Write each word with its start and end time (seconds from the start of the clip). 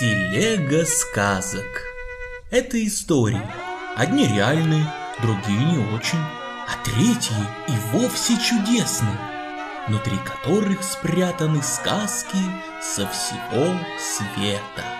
Телега 0.00 0.86
сказок. 0.86 1.84
Это 2.50 2.82
истории. 2.86 3.46
Одни 3.96 4.26
реальные, 4.26 4.90
другие 5.20 5.58
не 5.58 5.76
очень, 5.94 6.16
а 6.16 6.82
третьи 6.82 7.36
и 7.68 7.72
вовсе 7.92 8.32
чудесные, 8.40 9.18
внутри 9.88 10.16
которых 10.24 10.82
спрятаны 10.84 11.62
сказки 11.62 12.38
со 12.80 13.06
всего 13.08 13.76
света. 13.98 14.99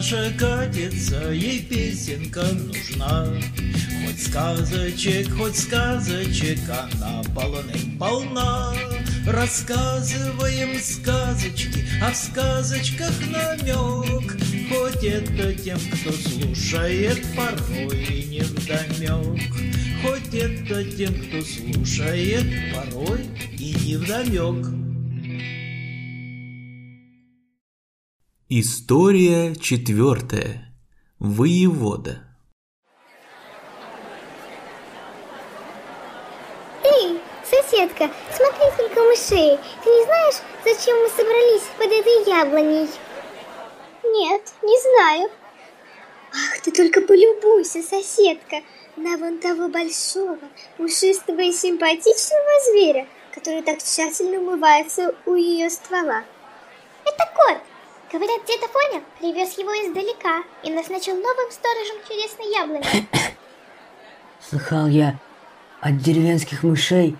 Наша 0.00 0.32
катится, 0.38 1.30
ей 1.30 1.60
песенка 1.60 2.42
нужна. 2.42 3.26
Хоть 4.06 4.22
сказочек, 4.22 5.30
хоть 5.36 5.58
сказочек, 5.58 6.58
она 6.70 7.22
полным-полна. 7.34 8.72
Рассказываем 9.26 10.80
сказочки, 10.80 11.84
а 12.02 12.12
в 12.12 12.16
сказочках 12.16 13.12
намек. 13.26 14.38
Хоть 14.70 15.04
это 15.04 15.52
тем, 15.52 15.78
кто 15.78 16.12
слушает, 16.12 17.22
порой 17.36 18.24
не 18.26 18.40
вдомек. 18.40 19.52
Хоть 20.00 20.32
это 20.34 20.82
тем, 20.82 21.12
кто 21.12 21.42
слушает, 21.42 22.46
порой 22.74 23.26
и 23.58 23.74
не 23.84 23.96
вдомек. 23.98 24.89
История 28.52 29.54
четвертая. 29.54 30.74
Воевода. 31.20 32.24
Эй, 36.82 37.20
соседка, 37.48 38.10
смотри 38.34 38.64
сколько 38.74 39.02
мышей. 39.04 39.56
Ты 39.84 39.90
не 39.90 40.04
знаешь, 40.04 40.34
зачем 40.64 41.00
мы 41.00 41.08
собрались 41.10 41.62
под 41.78 41.92
этой 41.92 42.28
яблоней? 42.28 42.88
Нет, 44.02 44.42
не 44.64 44.80
знаю. 44.80 45.30
Ах, 46.32 46.60
ты 46.64 46.72
только 46.72 47.02
полюбуйся, 47.02 47.84
соседка, 47.84 48.62
на 48.96 49.16
вон 49.16 49.38
того 49.38 49.68
большого, 49.68 50.40
пушистого 50.76 51.40
и 51.40 51.52
симпатичного 51.52 52.64
зверя, 52.68 53.06
который 53.32 53.62
так 53.62 53.78
тщательно 53.78 54.40
умывается 54.40 55.14
у 55.24 55.36
ее 55.36 55.70
ствола. 55.70 56.24
Это 57.04 57.32
кот. 57.36 57.58
Говорят, 58.12 58.44
дед 58.44 58.60
Афоня 58.64 59.04
привез 59.20 59.56
его 59.56 59.70
издалека 59.70 60.42
и 60.64 60.70
назначил 60.70 61.14
новым 61.14 61.48
сторожем 61.52 61.96
чудесной 62.08 62.52
яблони. 62.52 63.06
Слыхал 64.50 64.88
я 64.88 65.16
от 65.80 65.98
деревенских 65.98 66.64
мышей, 66.64 67.16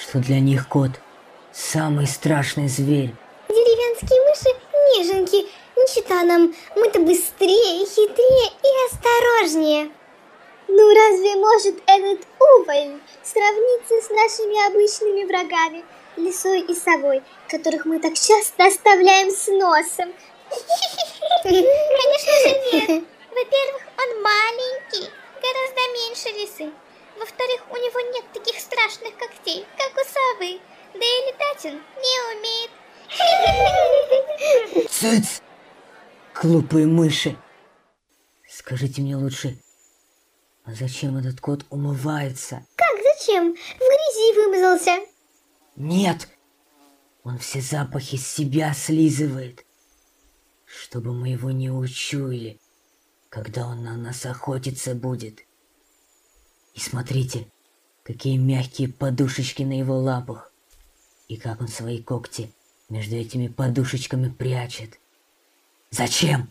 что 0.00 0.20
для 0.20 0.40
них 0.40 0.68
кот– 0.68 0.92
самый 1.52 2.06
страшный 2.06 2.68
зверь. 2.68 3.14
Деревенские 3.48 4.20
мыши 4.22 4.58
неженки. 4.96 5.46
Не 5.76 5.94
чита 5.94 6.22
нам, 6.22 6.54
мы-то 6.76 7.00
быстрее, 7.00 7.84
хитрее 7.84 8.52
и 8.62 8.92
осторожнее. 8.94 9.90
Ну 10.68 10.94
разве 10.94 11.36
может 11.36 11.76
этот 11.86 12.26
уволень 12.38 13.00
сравниться 13.22 14.00
с 14.00 14.10
нашими 14.10 14.66
обычными 14.66 15.24
врагами, 15.24 15.84
лисой 16.16 16.60
и 16.60 16.74
совой, 16.74 17.22
которых 17.48 17.84
мы 17.84 18.00
так 18.00 18.14
часто 18.14 18.66
оставляем 18.66 19.30
с 19.30 19.46
носом? 19.48 20.12
Конечно 21.42 22.32
же 22.42 22.48
нет. 22.72 23.04
Во-первых, 23.30 23.82
он 23.98 24.22
маленький, 24.22 25.10
гораздо 25.42 25.80
меньше 25.92 26.28
лисы. 26.38 26.72
Во-вторых, 27.18 27.62
у 27.70 27.76
него 27.76 28.00
нет 28.12 28.24
таких 28.32 28.58
страшных 28.58 29.16
когтей, 29.16 29.66
как 29.76 29.92
у 29.92 30.04
совы. 30.08 30.60
Да 30.94 31.00
и 31.00 31.26
летать 31.26 31.64
он 31.64 31.82
не 32.00 32.16
умеет. 32.36 32.70
Цыц! 34.90 35.42
Глупые 36.34 36.86
мыши! 36.86 37.36
Скажите 38.48 39.02
мне 39.02 39.16
лучше, 39.16 39.56
а 40.64 40.74
зачем 40.74 41.16
этот 41.16 41.40
кот 41.40 41.64
умывается? 41.70 42.64
Как 42.76 42.96
зачем? 43.02 43.54
В 43.54 43.78
грязи 43.78 44.34
вымазался. 44.36 45.06
Нет! 45.76 46.28
Он 47.22 47.38
все 47.38 47.60
запахи 47.60 48.16
с 48.16 48.26
себя 48.26 48.74
слизывает, 48.74 49.64
чтобы 50.64 51.12
мы 51.12 51.28
его 51.28 51.50
не 51.50 51.70
учуяли, 51.70 52.60
когда 53.30 53.66
он 53.66 53.82
на 53.82 53.96
нас 53.96 54.26
охотиться 54.26 54.94
будет. 54.94 55.40
И 56.74 56.80
смотрите, 56.80 57.46
какие 58.02 58.36
мягкие 58.36 58.88
подушечки 58.88 59.62
на 59.62 59.78
его 59.78 59.96
лапах, 59.98 60.52
и 61.28 61.36
как 61.36 61.60
он 61.60 61.68
свои 61.68 62.02
когти 62.02 62.52
между 62.88 63.16
этими 63.16 63.48
подушечками 63.48 64.28
прячет. 64.28 64.98
Зачем? 65.90 66.50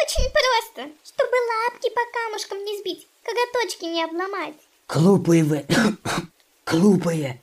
Очень 0.00 0.30
просто, 0.30 0.92
чтобы 1.04 1.32
лапки 1.32 1.88
по 1.90 2.00
камушкам 2.12 2.64
не 2.64 2.78
сбить, 2.80 3.08
коготочки 3.22 3.84
не 3.84 4.04
обломать. 4.04 4.54
Глупые 4.88 5.44
вы! 5.44 5.66
Глупые! 6.66 7.42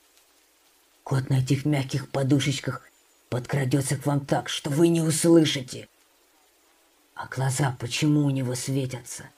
Кот 1.04 1.30
на 1.30 1.40
этих 1.40 1.66
мягких 1.66 2.10
подушечках 2.12 2.84
подкрадется 3.30 3.98
к 3.98 4.06
вам 4.06 4.26
так, 4.26 4.50
что 4.50 4.70
вы 4.70 4.90
не 4.90 5.02
услышите. 5.02 5.88
А 7.16 7.28
глаза 7.28 7.76
почему 7.80 8.26
у 8.26 8.30
него 8.30 8.56
светятся? 8.56 9.30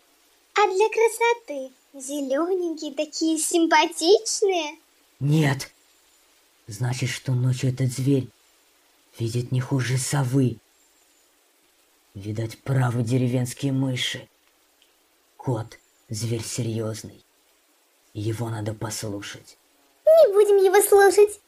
А 0.53 0.67
для 0.67 0.87
красоты 0.89 1.71
зелененькие 1.93 2.93
такие 2.93 3.37
симпатичные. 3.37 4.77
Нет. 5.19 5.71
Значит, 6.67 7.09
что 7.09 7.33
ночью 7.33 7.69
этот 7.69 7.91
зверь 7.91 8.27
видит 9.17 9.51
не 9.51 9.61
хуже 9.61 9.97
совы. 9.97 10.57
Видать, 12.13 12.59
правы 12.59 13.03
деревенские 13.03 13.71
мыши. 13.71 14.27
Кот— 15.37 15.79
зверь 16.11 16.43
серьезный. 16.43 17.25
Его 18.13 18.49
надо 18.49 18.73
послушать. 18.73 19.57
Не 20.05 20.33
будем 20.33 20.57
его 20.57 20.81
слушать. 20.81 21.39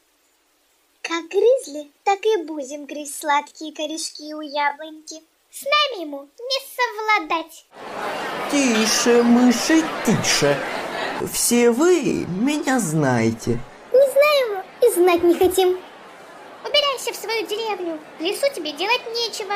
Как 1.02 1.28
грызли, 1.28 1.90
так 2.02 2.24
и 2.24 2.42
будем 2.44 2.86
грызть 2.86 3.20
сладкие 3.20 3.74
корешки 3.74 4.34
у 4.34 4.40
яблоньки. 4.40 5.22
С 5.50 5.64
нами 5.64 6.02
ему 6.02 6.22
не 6.22 6.58
совладать. 6.74 7.66
Тише, 8.50 9.22
мыши, 9.22 9.84
тише. 10.06 10.58
Все 11.30 11.70
вы 11.70 12.24
меня 12.26 12.80
знаете. 12.80 13.60
Не 13.92 14.10
знаем 14.12 14.64
и 14.80 14.90
знать 14.94 15.22
не 15.22 15.34
хотим. 15.34 15.78
Убирайся 16.64 17.12
в 17.12 17.16
свою 17.16 17.46
деревню. 17.46 18.00
В 18.18 18.22
лесу 18.22 18.46
тебе 18.54 18.72
делать 18.72 19.02
нечего. 19.12 19.54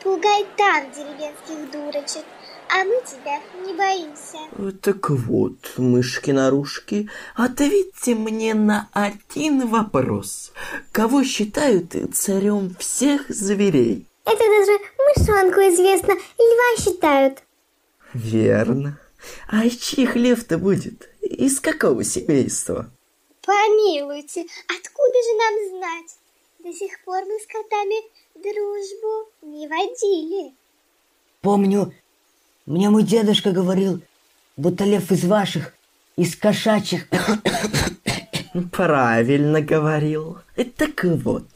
Пугай 0.00 0.46
там 0.56 0.92
деревенских 0.92 1.70
дурочек, 1.72 2.24
а 2.70 2.84
мы 2.84 3.00
тебя 3.04 3.40
не 3.64 3.74
боимся. 3.74 4.38
Так 4.82 5.10
вот, 5.10 5.74
мышки-нарушки, 5.76 7.08
ответьте 7.34 8.14
мне 8.14 8.54
на 8.54 8.88
один 8.92 9.66
вопрос. 9.68 10.52
Кого 10.92 11.24
считают 11.24 11.94
царем 12.12 12.74
всех 12.78 13.28
зверей? 13.28 14.06
Это 14.24 14.44
даже 14.44 14.72
мышонку 14.98 15.60
известно, 15.60 16.14
льва 16.14 16.82
считают. 16.84 17.42
Верно. 18.12 18.98
А 19.48 19.64
из 19.64 19.76
чьих 19.78 20.16
лев-то 20.16 20.58
будет? 20.58 21.08
Из 21.20 21.60
какого 21.60 22.04
семейства? 22.04 22.90
Помилуйте, 23.42 24.44
откуда 24.66 25.18
же 25.22 25.34
нам 25.38 25.78
знать? 25.78 26.18
До 26.58 26.72
сих 26.72 27.02
пор 27.04 27.24
мы 27.24 27.38
с 27.38 27.46
котами 27.46 28.02
дружбу 28.34 29.30
не 29.42 29.66
водили. 29.68 30.54
Помню, 31.40 31.94
мне 32.68 32.90
мой 32.90 33.02
дедушка 33.02 33.50
говорил, 33.50 34.02
будто 34.58 34.84
лев 34.84 35.10
из 35.10 35.24
ваших, 35.24 35.72
из 36.16 36.36
кошачьих. 36.36 37.08
Правильно 38.72 39.62
говорил. 39.62 40.38
Так 40.76 41.02
вот, 41.04 41.46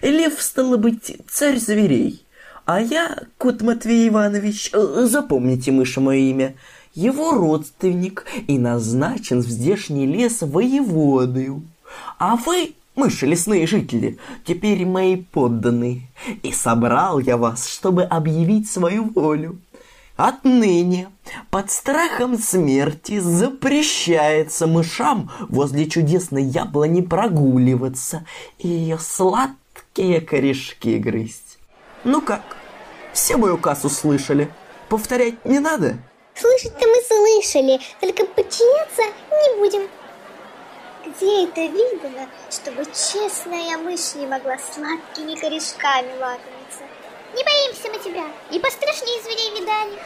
лев, 0.00 0.40
стало 0.40 0.76
быть, 0.76 1.16
царь 1.28 1.58
зверей. 1.58 2.24
А 2.66 2.80
я, 2.80 3.18
кот 3.36 3.62
Матвей 3.62 4.08
Иванович, 4.08 4.70
э, 4.72 5.06
запомните, 5.10 5.72
мыша, 5.72 6.00
мое 6.00 6.18
имя, 6.18 6.54
его 6.94 7.32
родственник 7.32 8.24
и 8.46 8.56
назначен 8.56 9.40
в 9.40 9.46
здешний 9.46 10.06
лес 10.06 10.40
воеводою. 10.40 11.64
А 12.18 12.36
вы, 12.36 12.74
мыши 12.94 13.26
лесные 13.26 13.66
жители, 13.66 14.18
теперь 14.44 14.86
мои 14.86 15.16
подданные. 15.16 16.02
И 16.44 16.52
собрал 16.52 17.18
я 17.18 17.36
вас, 17.36 17.68
чтобы 17.68 18.04
объявить 18.04 18.70
свою 18.70 19.04
волю. 19.04 19.58
Отныне 20.20 21.10
под 21.50 21.70
страхом 21.70 22.36
смерти 22.36 23.20
запрещается 23.20 24.66
мышам 24.66 25.30
возле 25.48 25.88
чудесной 25.88 26.42
яблони 26.42 27.00
прогуливаться 27.00 28.26
и 28.58 28.68
ее 28.68 28.98
сладкие 28.98 30.20
корешки 30.20 30.98
грызть. 30.98 31.58
Ну 32.04 32.20
как, 32.20 32.42
все 33.14 33.38
мой 33.38 33.54
указ 33.54 33.86
услышали? 33.86 34.52
Повторять 34.90 35.42
не 35.46 35.58
надо? 35.58 35.96
Слышать-то 36.34 36.86
мы 36.86 37.00
слышали, 37.02 37.80
только 38.02 38.26
подчиняться 38.26 39.02
не 39.30 39.58
будем. 39.58 39.88
Где 41.06 41.44
это 41.44 41.62
видно, 41.62 42.28
чтобы 42.50 42.84
честная 42.84 43.78
мышь 43.78 44.14
не 44.16 44.26
могла 44.26 44.58
сладкими 44.58 45.34
корешками 45.40 46.12
лакомиться? 46.20 46.84
Не 47.34 47.44
боимся 47.44 47.88
мы 47.88 47.98
тебя, 47.98 48.26
и 48.50 48.58
пострашнее 48.58 49.22
зверей 49.22 49.60
видали. 49.60 49.98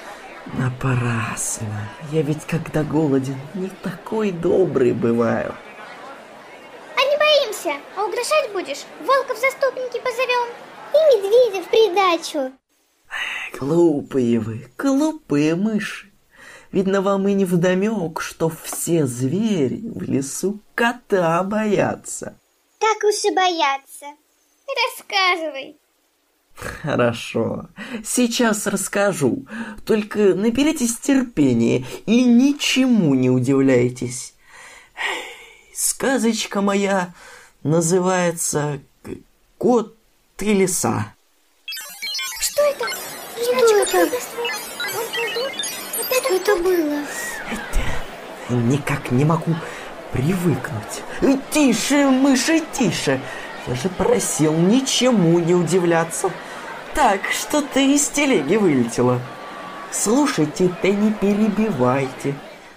Напрасно. 0.58 1.88
Я 2.12 2.22
ведь 2.22 2.44
когда 2.46 2.82
голоден, 2.82 3.38
не 3.54 3.68
такой 3.82 4.30
добрый 4.30 4.92
бываю. 4.92 5.54
А 6.96 7.00
не 7.00 7.16
боимся, 7.16 7.80
а 7.96 8.04
угрожать 8.04 8.52
будешь, 8.52 8.84
волков 9.00 9.38
заступники 9.38 10.00
позовем. 10.00 10.48
И 10.92 11.16
медведя 11.16 11.64
в 11.64 11.68
придачу. 11.70 12.52
Глупые 13.58 14.38
вы, 14.38 14.68
глупые 14.76 15.54
мыши. 15.54 16.10
Видно, 16.72 17.00
вам 17.00 17.26
и 17.28 17.32
не 17.34 17.44
вдомек, 17.44 18.20
что 18.20 18.50
все 18.50 19.06
звери 19.06 19.80
в 19.84 20.02
лесу 20.02 20.60
кота 20.74 21.42
боятся. 21.42 22.36
Так 22.80 23.02
уж 23.04 23.24
и 23.24 23.34
боятся. 23.34 24.06
Рассказывай. 24.66 25.78
Хорошо, 26.54 27.66
сейчас 28.04 28.66
расскажу. 28.66 29.46
Только 29.84 30.34
наберитесь 30.34 30.96
терпения 30.96 31.84
и 32.06 32.24
ничему 32.24 33.14
не 33.14 33.28
удивляйтесь. 33.28 34.34
Сказочка 35.74 36.60
моя 36.60 37.12
называется 37.64 38.80
«Кот 39.58 39.96
и 40.38 40.52
лиса». 40.52 41.12
Что 42.40 42.62
это? 42.62 42.86
Что 43.42 43.98
это? 43.98 44.20
Что 46.02 46.34
это 46.34 46.56
было? 46.62 47.04
Никак 48.48 49.10
не 49.10 49.24
могу 49.24 49.56
привыкнуть. 50.12 51.02
Тише, 51.50 52.10
мыши, 52.10 52.62
тише. 52.72 53.20
Я 53.66 53.75
же 53.75 53.88
просил 53.88 54.52
ничему 54.52 55.38
не 55.38 55.55
удивляться. 55.55 56.31
Так, 56.94 57.20
что 57.31 57.62
ты 57.62 57.94
из 57.94 58.08
телеги 58.08 58.56
вылетела. 58.56 59.20
Слушайте, 59.90 60.75
да 60.82 60.88
не 60.90 61.12
перебивайте. 61.12 62.34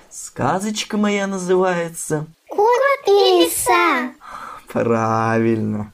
Сказочка 0.10 0.98
моя 0.98 1.28
называется... 1.28 2.28
Кот 2.50 3.08
и 3.08 3.12
лиса. 3.44 4.14
Правильно. 4.72 5.94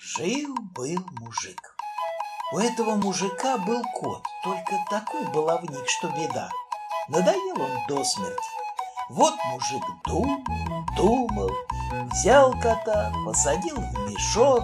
Жил-был 0.00 1.04
мужик. 1.20 1.60
У 2.52 2.58
этого 2.58 2.94
мужика 2.94 3.58
был 3.58 3.82
кот, 3.94 4.24
только 4.42 4.72
такой 4.90 5.26
баловник, 5.34 5.86
что 5.86 6.08
беда. 6.08 6.50
Надоел 7.08 7.60
он 7.60 7.86
до 7.88 8.02
смерти. 8.02 8.57
Вот 9.10 9.34
мужик 9.50 9.82
думал, 10.06 10.42
думал, 10.94 11.50
взял 12.12 12.52
кота, 12.60 13.10
посадил 13.24 13.76
в 13.76 14.10
мешок 14.10 14.62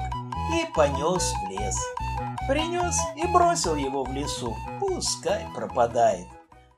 и 0.53 0.71
понес 0.75 1.33
в 1.33 1.49
лес. 1.49 1.77
Принес 2.47 2.95
и 3.17 3.27
бросил 3.27 3.75
его 3.75 4.05
в 4.05 4.13
лесу, 4.13 4.55
пускай 4.81 5.47
пропадает. 5.55 6.27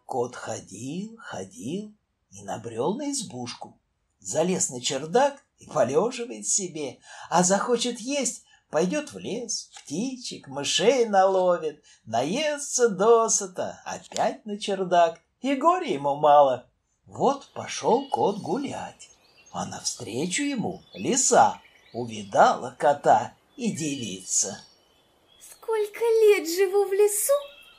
Кот 0.05 0.37
ходил, 0.37 1.17
ходил 1.19 1.93
и 2.31 2.45
набрел 2.45 2.95
на 2.95 3.11
избушку. 3.11 3.81
Залез 4.21 4.71
на 4.71 4.81
чердак 4.81 5.35
и 5.59 5.67
полеживает 5.67 6.47
себе, 6.47 7.01
а 7.31 7.43
захочет 7.43 7.99
есть, 7.99 8.45
пойдет 8.71 9.13
в 9.13 9.19
лес, 9.19 9.71
птичек, 9.75 10.47
мышей 10.47 11.07
наловит, 11.07 11.83
наестся 12.05 12.89
досыта, 12.89 13.83
опять 13.85 14.47
на 14.47 14.57
чердак, 14.57 15.21
и 15.41 15.57
горе 15.57 15.95
ему 15.95 16.15
мало. 16.15 16.66
Вот 17.06 17.49
пошел 17.55 18.08
кот 18.08 18.38
гулять, 18.38 19.11
а 19.53 19.64
навстречу 19.64 20.43
ему 20.43 20.82
лиса 20.93 21.61
увидала 21.93 22.75
кота 22.79 23.35
и 23.56 23.70
девица. 23.70 24.64
Сколько 25.41 26.05
лет 26.05 26.49
живу 26.49 26.85
в 26.85 26.93
лесу, 26.93 27.32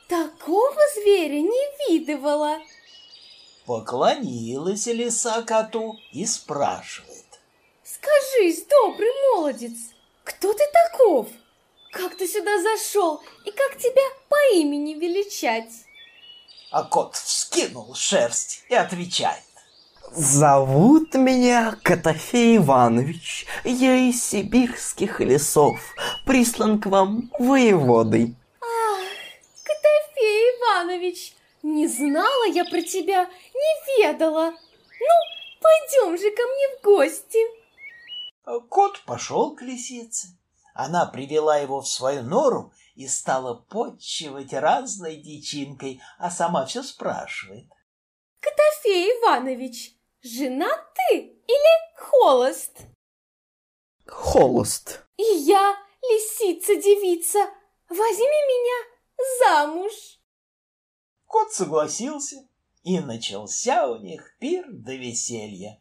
такого 0.08 0.80
зверя 0.94 1.40
не 1.40 1.88
видывала. 1.88 2.58
Поклонилась 3.66 4.86
лиса 4.86 5.42
коту 5.42 5.98
и 6.12 6.24
спрашивает. 6.24 7.26
Скажись, 7.84 8.64
добрый 8.66 9.10
молодец, 9.34 9.76
кто 10.24 10.52
ты 10.54 10.64
таков? 10.72 11.28
Как 11.92 12.16
ты 12.16 12.26
сюда 12.26 12.62
зашел 12.62 13.22
и 13.44 13.50
как 13.50 13.78
тебя 13.78 14.02
по 14.28 14.36
имени 14.54 14.94
величать? 14.94 15.70
А 16.70 16.84
кот 16.84 17.14
вскинул 17.14 17.94
шерсть 17.94 18.64
и 18.68 18.74
отвечает. 18.74 19.42
Зовут 20.12 21.14
меня 21.14 21.76
Котофей 21.82 22.56
Иванович. 22.56 23.46
Я 23.64 23.94
из 23.96 24.22
сибирских 24.22 25.20
лесов, 25.20 25.80
прислан 26.24 26.80
к 26.80 26.86
вам 26.86 27.30
воеводой. 27.38 28.34
Ах, 28.60 29.00
Котофей 29.64 30.50
Иванович, 30.56 31.34
не 31.62 31.86
знала 31.86 32.46
я 32.46 32.64
про 32.64 32.80
тебя, 32.82 33.24
не 33.54 34.02
ведала. 34.02 34.50
Ну, 34.50 35.14
пойдем 35.60 36.18
же 36.18 36.30
ко 36.30 36.42
мне 36.42 36.78
в 36.78 36.84
гости. 36.84 37.38
Кот 38.68 39.02
пошел 39.04 39.54
к 39.54 39.62
лисице. 39.62 40.28
Она 40.78 41.06
привела 41.06 41.56
его 41.56 41.80
в 41.80 41.88
свою 41.88 42.22
нору 42.22 42.72
и 42.94 43.08
стала 43.08 43.54
подчивать 43.54 44.52
разной 44.52 45.16
дичинкой, 45.16 46.00
а 46.18 46.30
сама 46.30 46.66
все 46.66 46.84
спрашивает. 46.84 47.68
Котофей 48.38 49.10
Иванович, 49.10 49.96
женат 50.22 50.94
ты 50.94 51.16
или 51.48 51.96
холост? 51.96 52.78
Холост. 54.06 55.04
И 55.16 55.24
я, 55.24 55.74
лисица-девица, 56.00 57.40
возьми 57.88 58.38
меня 58.52 58.84
замуж. 59.40 59.92
Кот 61.26 61.52
согласился, 61.52 62.36
и 62.84 63.00
начался 63.00 63.88
у 63.88 63.96
них 63.96 64.36
пир 64.38 64.64
до 64.68 64.94
веселья. 64.94 65.76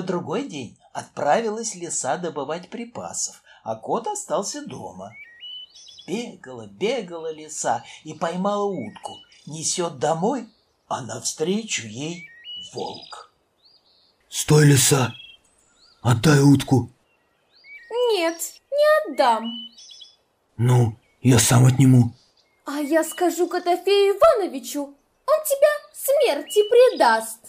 На 0.00 0.06
другой 0.06 0.48
день 0.48 0.78
отправилась 0.94 1.74
лиса 1.74 2.16
добывать 2.16 2.70
припасов, 2.70 3.42
а 3.62 3.76
кот 3.76 4.06
остался 4.06 4.64
дома. 4.64 5.14
Бегала, 6.06 6.66
бегала 6.68 7.30
лиса 7.30 7.84
и 8.02 8.14
поймала 8.14 8.64
утку. 8.64 9.18
Несет 9.44 9.98
домой, 9.98 10.48
а 10.88 11.02
навстречу 11.02 11.86
ей 11.86 12.30
волк. 12.72 13.30
Стой, 14.30 14.64
лиса! 14.68 15.12
Отдай 16.00 16.40
утку. 16.40 16.88
Нет, 17.90 18.40
не 18.70 19.12
отдам. 19.12 19.52
Ну, 20.56 20.96
я 21.20 21.38
сам 21.38 21.66
отниму. 21.66 22.14
А 22.64 22.80
я 22.80 23.04
скажу 23.04 23.48
Котофею 23.48 24.16
Ивановичу, 24.16 24.80
он 24.80 25.44
тебя 25.44 25.68
смерти 25.92 26.62
предаст. 26.70 27.39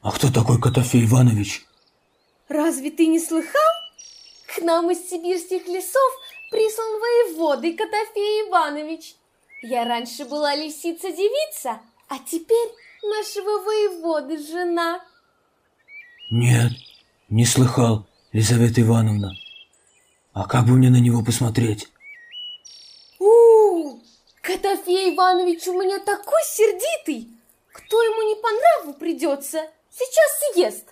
А 0.00 0.12
кто 0.12 0.30
такой 0.32 0.60
Котофей 0.60 1.04
Иванович? 1.04 1.66
Разве 2.48 2.90
ты 2.90 3.06
не 3.06 3.18
слыхал? 3.20 3.72
К 4.46 4.62
нам 4.62 4.90
из 4.90 5.08
сибирских 5.08 5.66
лесов 5.66 6.12
прислан 6.50 7.00
воеводой 7.00 7.74
Котофей 7.74 8.48
Иванович. 8.48 9.14
Я 9.62 9.84
раньше 9.84 10.24
была 10.24 10.54
лисица-девица, 10.54 11.80
а 12.08 12.18
теперь 12.18 12.68
нашего 13.02 13.62
воеводы 13.62 14.38
жена. 14.38 15.00
Нет, 16.30 16.72
не 17.28 17.44
слыхал, 17.44 18.06
Лизавета 18.32 18.80
Ивановна. 18.82 19.32
А 20.32 20.46
как 20.46 20.66
бы 20.66 20.72
мне 20.72 20.90
на 20.90 21.00
него 21.00 21.24
посмотреть? 21.24 21.88
у 23.18 24.00
Котофей 24.42 25.14
Иванович 25.14 25.66
у 25.68 25.74
меня 25.74 25.98
такой 25.98 26.42
сердитый. 26.44 27.28
Кто 27.72 28.02
ему 28.02 28.22
не 28.28 28.36
по 28.40 28.48
нраву 28.48 28.98
придется, 28.98 29.68
сейчас 29.98 30.52
съест. 30.52 30.86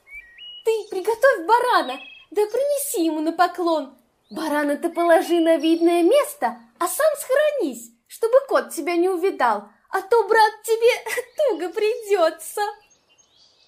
Ты 0.64 0.72
приготовь 0.90 1.46
барана, 1.46 1.98
да 2.30 2.42
принеси 2.46 3.04
ему 3.04 3.20
на 3.20 3.32
поклон. 3.32 3.96
Барана 4.30 4.76
ты 4.76 4.88
положи 4.88 5.40
на 5.40 5.56
видное 5.56 6.02
место, 6.02 6.58
а 6.78 6.88
сам 6.88 7.06
схоронись, 7.18 7.90
чтобы 8.08 8.34
кот 8.48 8.74
тебя 8.74 8.96
не 8.96 9.08
увидал, 9.08 9.68
а 9.90 10.02
то, 10.02 10.28
брат, 10.28 10.52
тебе 10.64 11.22
туго 11.36 11.68
придется. 11.72 12.60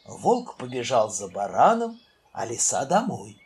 Волк 0.04 0.56
побежал 0.56 1.10
за 1.10 1.28
бараном, 1.28 2.00
а 2.32 2.44
лиса 2.44 2.84
домой. 2.86 3.40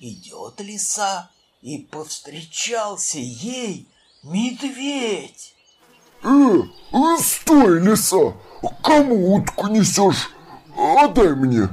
Идет 0.00 0.60
лиса, 0.60 1.30
и 1.62 1.78
повстречался 1.78 3.18
ей 3.18 3.88
медведь. 4.24 5.54
Э, 6.22 6.28
э, 6.92 7.16
стой, 7.18 7.80
лиса! 7.80 8.34
Кому 8.82 9.36
утку 9.36 9.68
несешь? 9.68 10.30
Отдай 10.76 11.34
мне. 11.34 11.68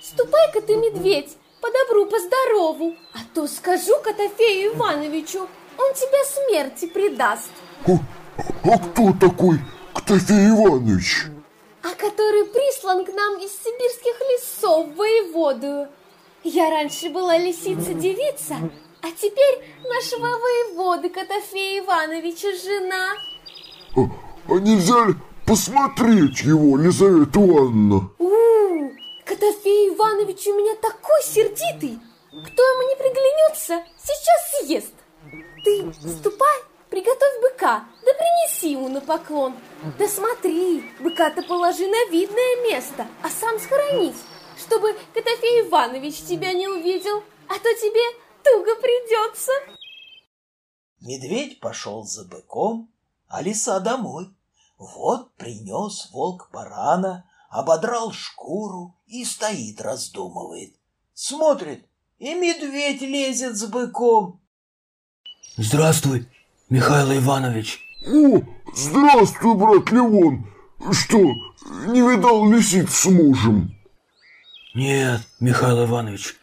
Ступай-ка 0.00 0.60
ты, 0.60 0.76
медведь, 0.76 1.36
по 1.60 1.68
добру, 1.70 2.06
по 2.06 2.18
здорову, 2.18 2.94
а 3.14 3.18
то 3.34 3.46
скажу 3.46 3.98
Котофею 4.02 4.74
Ивановичу, 4.74 5.48
он 5.78 5.94
тебя 5.94 6.24
смерти 6.24 6.86
предаст. 6.86 7.50
А, 7.86 7.92
а 8.64 8.78
кто 8.78 9.12
такой 9.18 9.58
Котофей 9.94 10.50
Иванович? 10.50 11.26
А 11.82 11.94
который 11.94 12.44
прислан 12.44 13.04
к 13.04 13.08
нам 13.08 13.38
из 13.38 13.50
сибирских 13.52 14.20
лесов 14.20 14.94
воеводую. 14.96 15.88
Я 16.42 16.68
раньше 16.68 17.08
была 17.08 17.38
лисица-девица, 17.38 18.56
а 19.00 19.06
теперь 19.10 19.64
нашего 19.82 20.26
воеводы 20.26 21.08
Котофея 21.08 21.80
Ивановича 21.80 22.48
жена. 22.62 23.14
А, 23.96 24.00
а 24.52 24.58
нельзя 24.58 25.06
ли 25.06 25.14
посмотреть 25.46 26.42
его, 26.42 26.76
Лизавета 26.76 27.40
Ивановна? 27.40 28.10
У, 28.18 28.90
Котофей 29.24 29.90
Иванович 29.90 30.46
у 30.48 30.56
меня 30.56 30.74
такой 30.76 31.22
сердитый. 31.22 31.98
Кто 32.30 32.62
ему 32.62 32.88
не 32.88 32.96
приглянется, 32.96 33.84
сейчас 33.98 34.60
съест. 34.60 34.94
Ты 35.64 35.92
ступай, 36.08 36.58
приготовь 36.90 37.40
быка, 37.40 37.84
да 38.04 38.12
принеси 38.14 38.72
ему 38.72 38.88
на 38.88 39.00
поклон. 39.00 39.54
Да 39.98 40.08
смотри, 40.08 40.84
быка-то 41.00 41.42
положи 41.42 41.86
на 41.86 42.10
видное 42.10 42.62
место, 42.68 43.06
а 43.22 43.30
сам 43.30 43.58
схоронись, 43.60 44.22
чтобы 44.58 44.94
Котофей 45.14 45.62
Иванович 45.68 46.22
тебя 46.24 46.52
не 46.52 46.66
увидел, 46.68 47.22
а 47.48 47.54
то 47.54 47.74
тебе 47.74 48.20
туго 48.42 48.74
придется. 48.76 49.52
Медведь 51.00 51.60
пошел 51.60 52.02
за 52.04 52.24
быком, 52.24 52.90
а 53.28 53.42
лиса 53.42 53.78
домой. 53.78 54.26
Вот 54.78 55.34
принес 55.36 56.10
волк 56.12 56.50
барана, 56.52 57.24
ободрал 57.50 58.12
шкуру 58.12 58.96
и 59.06 59.24
стоит, 59.24 59.80
раздумывает. 59.80 60.74
Смотрит, 61.12 61.86
и 62.18 62.34
медведь 62.34 63.02
лезет 63.02 63.56
с 63.56 63.66
быком. 63.66 64.40
Здравствуй, 65.56 66.28
Михаил 66.68 67.16
Иванович. 67.16 67.80
О, 68.06 68.40
здравствуй, 68.74 69.54
брат 69.54 69.90
Левон. 69.92 70.46
Что, 70.90 71.18
не 71.86 72.00
видал 72.00 72.50
лисиц 72.50 72.90
с 72.90 73.06
мужем? 73.06 73.74
Нет, 74.74 75.20
Михаил 75.38 75.84
Иванович, 75.84 76.34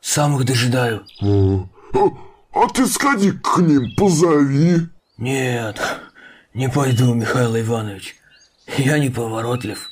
сам 0.00 0.36
их 0.36 0.46
дожидаю. 0.46 1.06
А, 1.20 1.68
а, 1.92 2.64
а 2.64 2.68
ты 2.68 2.86
сходи 2.86 3.32
к 3.32 3.58
ним, 3.58 3.94
позови. 3.96 4.88
Нет, 5.18 5.78
не 6.54 6.68
пойду, 6.68 7.14
Михаил 7.14 7.56
Иванович. 7.58 8.16
Я 8.78 8.98
не 8.98 9.10
поворотлив. 9.10 9.90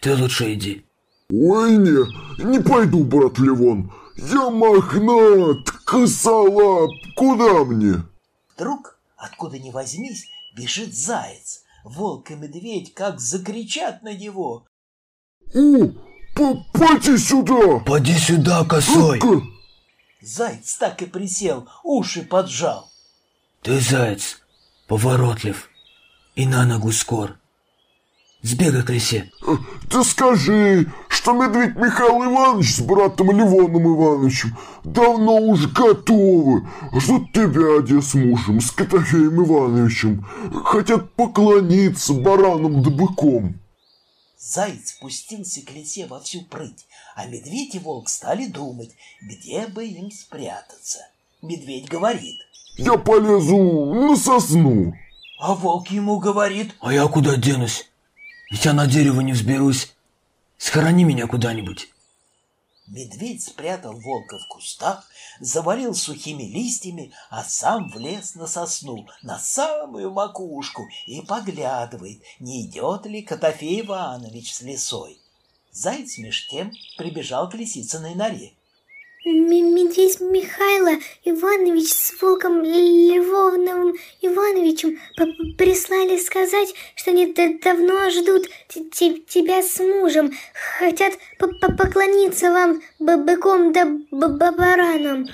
Ты 0.00 0.16
лучше 0.16 0.54
иди. 0.54 0.84
Ой, 1.30 1.76
не, 1.76 2.44
не 2.44 2.60
пойду, 2.60 3.04
брат 3.04 3.38
Левон. 3.38 3.92
Я 4.16 4.50
мохнат, 4.50 5.70
косолап, 5.84 6.90
куда 7.14 7.64
мне? 7.64 8.02
Вдруг, 8.54 8.98
откуда 9.16 9.58
ни 9.58 9.70
возьмись, 9.70 10.26
бежит 10.56 10.94
заяц. 10.94 11.62
Волк 11.84 12.30
и 12.30 12.34
медведь 12.34 12.94
как 12.94 13.20
закричат 13.20 14.02
на 14.02 14.12
него. 14.14 14.66
О, 15.54 16.64
поди 16.72 17.16
сюда! 17.16 17.78
Поди 17.80 18.14
сюда, 18.14 18.64
косой! 18.64 19.18
Ка- 19.20 19.42
Заяц 20.20 20.76
так 20.76 21.00
и 21.02 21.06
присел, 21.06 21.68
уши 21.84 22.22
поджал. 22.22 22.90
Ты, 23.62 23.78
заяц, 23.80 24.40
поворотлив 24.88 25.68
и 26.38 26.46
на 26.46 26.64
ногу 26.64 26.92
скор. 26.92 27.36
Сбегай 28.42 28.84
к 28.84 28.90
лисе. 28.90 29.28
Ты 29.90 30.04
скажи, 30.04 30.86
что 31.08 31.32
медведь 31.32 31.74
Михаил 31.74 32.24
Иванович 32.24 32.76
с 32.76 32.80
братом 32.80 33.32
Левоном 33.32 33.82
Ивановичем 33.96 34.56
давно 34.84 35.34
уж 35.38 35.66
готовы. 35.66 36.68
Ждут 36.94 37.32
тебя, 37.32 37.80
где 37.80 38.00
с 38.00 38.14
мужем, 38.14 38.60
с 38.60 38.70
Котофеем 38.70 39.44
Ивановичем. 39.44 40.24
Хотят 40.64 41.12
поклониться 41.14 42.14
баранам 42.14 42.84
да 42.84 42.90
быком. 42.90 43.58
Заяц 44.38 44.90
спустился 44.90 45.62
к 45.62 45.72
лисе 45.72 46.06
во 46.06 46.20
всю 46.20 46.42
прыть, 46.42 46.86
а 47.16 47.26
медведь 47.26 47.74
и 47.74 47.80
волк 47.80 48.08
стали 48.08 48.46
думать, 48.46 48.94
где 49.20 49.66
бы 49.66 49.84
им 49.84 50.12
спрятаться. 50.12 51.00
Медведь 51.42 51.88
говорит, 51.88 52.36
Я 52.76 52.96
полезу 52.96 53.92
на 53.92 54.16
сосну. 54.16 54.94
А 55.38 55.54
волк 55.54 55.88
ему 55.88 56.18
говорит, 56.18 56.74
А 56.80 56.92
я 56.92 57.06
куда 57.06 57.36
денусь? 57.36 57.88
Ведь 58.50 58.64
я 58.64 58.72
на 58.72 58.86
дерево 58.86 59.20
не 59.20 59.32
взберусь. 59.32 59.94
Схорони 60.56 61.04
меня 61.04 61.26
куда-нибудь. 61.26 61.88
Медведь 62.88 63.44
спрятал 63.44 63.92
волка 64.00 64.38
в 64.38 64.48
кустах, 64.48 65.06
завалил 65.40 65.94
сухими 65.94 66.44
листьями, 66.44 67.12
а 67.28 67.44
сам 67.44 67.90
влез 67.90 68.34
на 68.34 68.46
сосну, 68.46 69.06
на 69.22 69.38
самую 69.38 70.10
макушку, 70.10 70.88
и 71.06 71.20
поглядывает, 71.20 72.22
не 72.40 72.64
идет 72.64 73.04
ли 73.04 73.22
Котофей 73.22 73.82
Иванович 73.82 74.54
с 74.54 74.62
лисой. 74.62 75.20
Заяц 75.70 76.16
меж 76.16 76.48
тем 76.48 76.72
прибежал 76.96 77.50
к 77.50 77.54
лисицыной 77.54 78.14
норе. 78.14 78.54
Медведь 79.28 80.20
Михайло 80.20 80.98
Иванович 81.24 81.92
с 81.92 82.20
волком 82.20 82.62
Львовным 82.62 83.94
Ивановичем 84.22 84.98
прислали 85.56 86.16
сказать, 86.16 86.74
что 86.94 87.10
они 87.10 87.26
давно 87.62 88.08
ждут 88.10 88.48
тебя 88.68 89.62
с 89.62 89.78
мужем, 89.80 90.32
хотят 90.78 91.12
поклониться 91.38 92.50
вам 92.50 92.80
быком 92.98 93.72
да 93.72 93.84
бараном. 94.52 95.28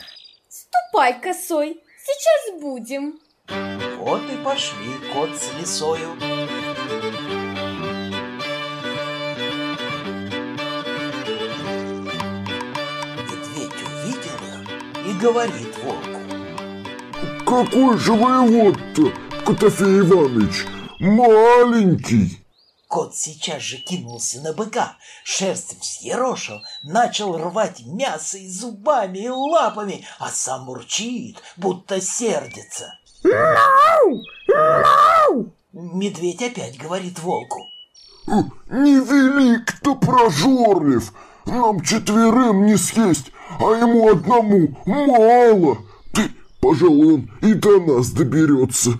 Ступай, 0.48 1.20
косой, 1.20 1.80
сейчас 2.04 2.60
будем. 2.60 3.20
Вот 3.98 4.22
и 4.22 4.44
пошли 4.44 4.90
кот 5.12 5.30
с 5.36 5.60
лисою. 5.60 6.08
Говорит 15.20 15.76
волку. 15.82 16.20
Какой 17.46 17.98
же 17.98 18.12
воевод-то, 18.12 19.12
Котофей 19.44 20.00
Иванович? 20.00 20.66
Маленький. 20.98 22.40
Кот 22.88 23.14
сейчас 23.16 23.62
же 23.62 23.78
кинулся 23.78 24.40
на 24.40 24.52
быка, 24.52 24.96
шерсть 25.24 25.76
взъерошил, 25.80 26.60
начал 26.84 27.36
рвать 27.36 27.82
мясо 27.84 28.38
и 28.38 28.48
зубами, 28.48 29.18
и 29.18 29.28
лапами, 29.28 30.06
а 30.18 30.28
сам 30.28 30.68
урчит, 30.68 31.42
будто 31.56 32.00
сердится. 32.00 32.94
Медведь 35.72 36.42
опять 36.42 36.78
говорит 36.78 37.18
волку. 37.18 37.66
Э, 38.28 38.42
Невелик 38.70 39.72
то 39.80 39.96
прожорлив. 39.96 41.12
Нам 41.46 41.82
четверым 41.82 42.64
не 42.64 42.76
съесть, 42.76 43.32
а 43.58 43.64
ему 43.78 44.08
одному 44.08 44.76
мало. 44.86 45.78
Ты, 46.12 46.30
пожалуй, 46.60 47.14
он 47.14 47.30
и 47.42 47.54
до 47.54 47.80
нас 47.80 48.10
доберется. 48.10 48.98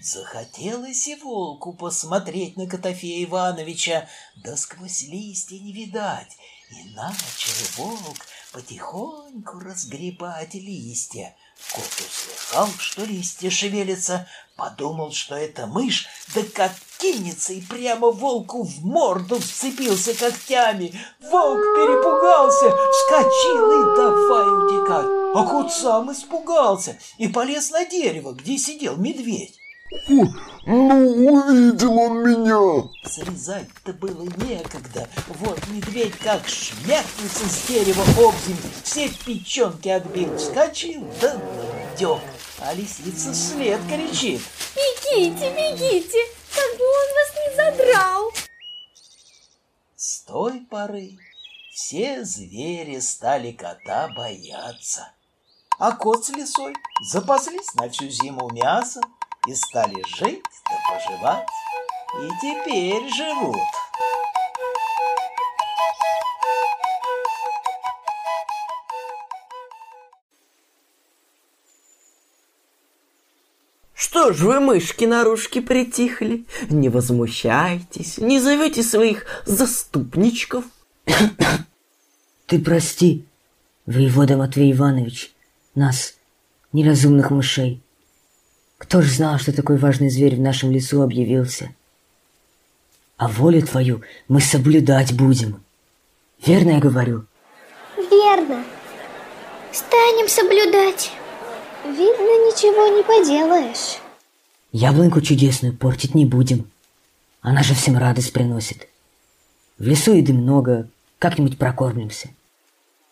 Захотелось 0.00 1.08
и 1.08 1.16
волку 1.16 1.72
посмотреть 1.72 2.56
на 2.56 2.66
Котофея 2.68 3.24
Ивановича, 3.24 4.08
да 4.36 4.56
сквозь 4.56 5.02
листья 5.08 5.58
не 5.58 5.72
видать. 5.72 6.36
И 6.70 6.94
начал 6.94 7.52
волк 7.76 8.18
потихоньку 8.52 9.58
разгребать 9.60 10.54
листья. 10.54 11.34
Кот 11.72 11.84
услыхал, 11.84 12.68
что 12.78 13.04
листья 13.04 13.50
шевелятся, 13.50 14.28
подумал, 14.56 15.12
что 15.12 15.34
это 15.34 15.66
мышь, 15.66 16.06
да 16.34 16.42
как 16.54 16.72
кинется 16.98 17.52
и 17.52 17.60
прямо 17.60 18.10
волку 18.10 18.62
в 18.62 18.84
морду 18.84 19.38
вцепился 19.38 20.14
когтями. 20.14 20.98
Волк 21.20 21.58
перепугался, 21.58 22.70
вскочил 22.92 23.70
и 23.70 23.96
давай 23.96 24.48
утекать. 24.48 25.06
А 25.34 25.46
кот 25.46 25.72
сам 25.72 26.12
испугался 26.12 26.98
и 27.18 27.28
полез 27.28 27.70
на 27.70 27.84
дерево, 27.84 28.32
где 28.32 28.58
сидел 28.58 28.96
медведь. 28.96 29.58
О, 30.08 30.24
ну, 30.66 31.32
увидел 31.32 31.96
он 31.96 32.22
меня. 32.22 32.88
Срезать-то 33.04 33.92
было 33.92 34.24
некогда. 34.38 35.08
Вот 35.28 35.64
медведь 35.68 36.16
как 36.18 36.48
шмякнется 36.48 37.48
с 37.48 37.66
дерева 37.68 38.02
об 38.02 38.34
землю, 38.44 38.70
все 38.82 39.08
печенки 39.08 39.88
отбил, 39.88 40.36
вскочил, 40.36 41.06
да 41.20 41.34
надек. 41.34 42.20
А 42.58 42.74
лисица 42.74 43.32
вслед 43.32 43.80
кричит. 43.88 44.40
Бегите, 44.74 45.52
бегите, 45.54 46.18
как 46.52 46.78
бы 46.78 46.84
он 46.84 47.08
вас 47.14 47.30
не 47.36 47.56
задрал. 47.56 48.32
С 49.94 50.22
той 50.22 50.60
поры 50.68 51.16
все 51.70 52.24
звери 52.24 52.98
стали 52.98 53.52
кота 53.52 54.08
бояться. 54.16 55.12
А 55.78 55.92
кот 55.92 56.24
с 56.24 56.30
лисой 56.30 56.74
запаслись 57.12 57.74
на 57.74 57.88
всю 57.88 58.08
зиму 58.08 58.50
мясом 58.50 59.04
и 59.46 59.54
стали 59.54 60.02
жить 60.18 60.42
да 60.64 60.76
поживать. 60.88 61.46
И 62.22 62.28
теперь 62.40 63.08
живут. 63.14 63.56
Что 73.94 74.32
ж 74.32 74.40
вы, 74.40 74.60
мышки-нарушки, 74.60 75.60
притихли? 75.60 76.46
Не 76.70 76.88
возмущайтесь, 76.88 78.18
не 78.18 78.40
зовете 78.40 78.82
своих 78.82 79.26
заступничков. 79.44 80.64
Ты 82.46 82.58
прости, 82.60 83.26
воевода 83.84 84.36
Матвей 84.36 84.72
Иванович, 84.72 85.34
нас, 85.74 86.14
неразумных 86.72 87.30
мышей. 87.30 87.82
Кто 88.78 89.00
ж 89.00 89.06
знал, 89.06 89.38
что 89.38 89.52
такой 89.52 89.78
важный 89.78 90.10
зверь 90.10 90.36
в 90.36 90.40
нашем 90.40 90.70
лесу 90.70 91.00
объявился? 91.02 91.70
А 93.16 93.28
волю 93.28 93.62
твою 93.62 94.02
мы 94.28 94.40
соблюдать 94.40 95.14
будем. 95.14 95.62
Верно 96.44 96.72
я 96.72 96.78
говорю? 96.78 97.24
Верно. 97.96 98.62
Станем 99.72 100.28
соблюдать. 100.28 101.10
Видно, 101.84 102.48
ничего 102.48 102.94
не 102.94 103.02
поделаешь. 103.02 103.98
Яблоньку 104.72 105.22
чудесную 105.22 105.74
портить 105.74 106.14
не 106.14 106.26
будем. 106.26 106.70
Она 107.40 107.62
же 107.62 107.74
всем 107.74 107.96
радость 107.96 108.32
приносит. 108.32 108.88
В 109.78 109.84
лесу 109.86 110.12
еды 110.12 110.34
много, 110.34 110.88
как-нибудь 111.18 111.58
прокормимся. 111.58 112.28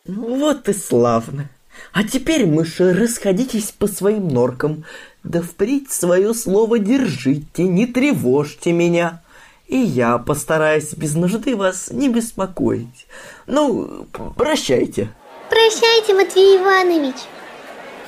Ну 0.06 0.38
вот 0.38 0.68
и 0.68 0.75
славно. 0.75 1.49
А 1.93 2.04
теперь, 2.04 2.47
мыши, 2.47 2.93
расходитесь 2.93 3.73
по 3.73 3.87
своим 3.87 4.28
норкам. 4.28 4.85
Да 5.23 5.40
впредь 5.40 5.90
свое 5.90 6.35
слово 6.35 6.78
держите, 6.78 7.64
не 7.64 7.87
тревожьте 7.87 8.73
меня. 8.73 9.23
И 9.66 9.78
я 9.78 10.19
постараюсь 10.19 10.93
без 10.95 11.14
нужды 11.14 11.57
вас 11.57 11.90
не 11.90 12.09
беспокоить. 12.09 13.07
Ну, 13.47 14.07
прощайте. 14.37 15.09
Прощайте, 15.49 16.14
Матвей 16.14 16.59
Иванович. 16.59 17.16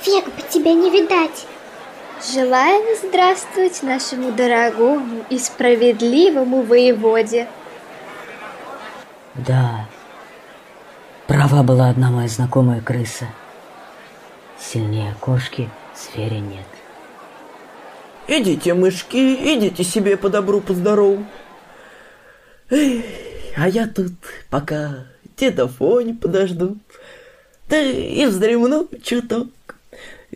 Век 0.05 0.25
бы 0.25 0.43
тебя 0.49 0.73
не 0.73 0.91
видать. 0.91 1.47
Желаем 2.33 2.83
здравствовать 2.97 3.83
нашему 3.83 4.31
дорогому 4.31 5.23
и 5.29 5.37
справедливому 5.37 6.61
воеводе. 6.63 7.47
Да, 9.35 9.87
права 11.27 11.61
была 11.61 11.89
одна 11.89 12.09
моя 12.09 12.27
знакомая 12.27 12.81
крыса. 12.81 13.27
Сильнее 14.59 15.15
кошки 15.19 15.69
в 15.93 16.17
нет. 16.17 16.65
Идите, 18.27 18.73
мышки, 18.73 19.15
идите 19.15 19.83
себе 19.83 20.17
по 20.17 20.29
добру, 20.29 20.59
по 20.61 20.73
здорову. 20.73 21.25
А 22.69 23.69
я 23.69 23.87
тут 23.87 24.13
пока 24.49 25.05
дедофонь 25.37 26.17
подожду. 26.17 26.77
Да 27.69 27.79
и 27.79 28.25
вздремну 28.25 28.89
чуток. 29.01 29.49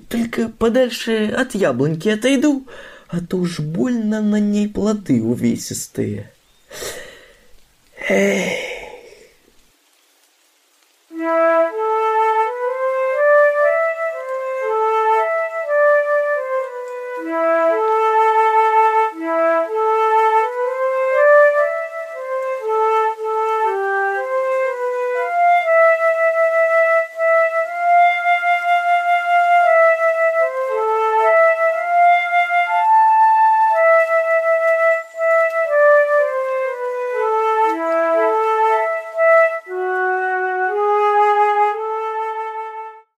Только 0.07 0.49
подальше 0.49 1.27
от 1.27 1.53
яблоньки 1.53 2.07
отойду, 2.09 2.65
а 3.07 3.19
то 3.19 3.37
уж 3.37 3.59
больно 3.59 4.21
на 4.21 4.39
ней 4.39 4.69
плоды 4.69 5.21
увесистые. 5.21 6.31
Эй. 8.07 8.57